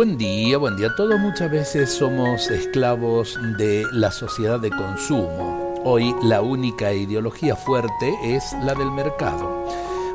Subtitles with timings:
[0.00, 0.94] Buen día, buen día.
[0.96, 5.74] Todos muchas veces somos esclavos de la sociedad de consumo.
[5.84, 9.66] Hoy la única ideología fuerte es la del mercado.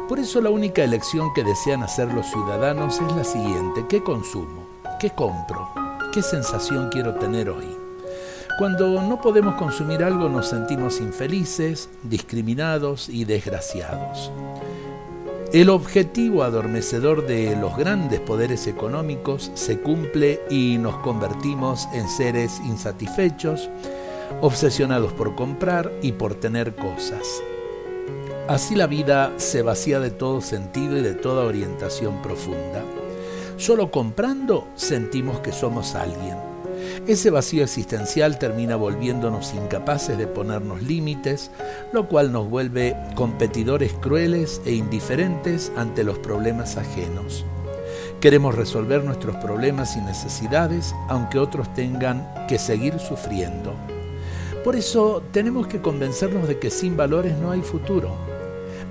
[0.09, 3.86] Por eso la única elección que desean hacer los ciudadanos es la siguiente.
[3.88, 4.66] ¿Qué consumo?
[5.00, 5.70] ¿Qué compro?
[6.11, 7.67] ¿Qué sensación quiero tener hoy?
[8.57, 14.31] Cuando no podemos consumir algo nos sentimos infelices, discriminados y desgraciados.
[15.55, 22.59] El objetivo adormecedor de los grandes poderes económicos se cumple y nos convertimos en seres
[22.65, 23.69] insatisfechos,
[24.41, 27.41] obsesionados por comprar y por tener cosas.
[28.49, 32.83] Así la vida se vacía de todo sentido y de toda orientación profunda.
[33.55, 36.44] Solo comprando sentimos que somos alguien.
[37.08, 41.52] Ese vacío existencial termina volviéndonos incapaces de ponernos límites,
[41.94, 47.45] lo cual nos vuelve competidores crueles e indiferentes ante los problemas ajenos.
[48.19, 53.73] Queremos resolver nuestros problemas y necesidades aunque otros tengan que seguir sufriendo.
[54.63, 58.34] Por eso tenemos que convencernos de que sin valores no hay futuro.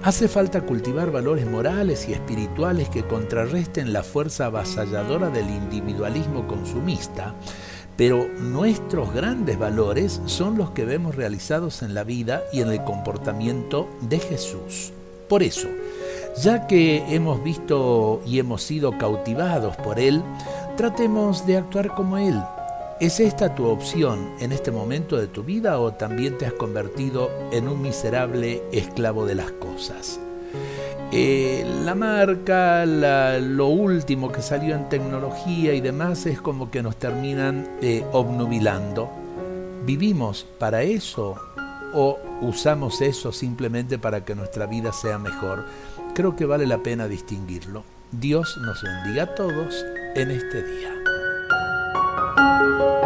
[0.04, 7.34] Hace falta cultivar valores morales y espirituales que contrarresten la fuerza avasalladora del individualismo consumista
[7.96, 12.82] pero nuestros grandes valores son los que vemos realizados en la vida y en el
[12.82, 14.92] comportamiento de Jesús.
[15.28, 15.68] Por eso,
[16.42, 20.22] ya que hemos visto y hemos sido cautivados por Él,
[20.76, 22.40] tratemos de actuar como Él.
[23.04, 27.30] ¿Es esta tu opción en este momento de tu vida o también te has convertido
[27.52, 30.18] en un miserable esclavo de las cosas?
[31.12, 36.96] Eh, la marca, lo último que salió en tecnología y demás es como que nos
[36.96, 39.10] terminan eh, obnubilando.
[39.84, 41.36] ¿Vivimos para eso
[41.92, 45.66] o usamos eso simplemente para que nuestra vida sea mejor?
[46.14, 47.84] Creo que vale la pena distinguirlo.
[48.12, 51.03] Dios nos bendiga a todos en este día.
[52.64, 53.03] thank you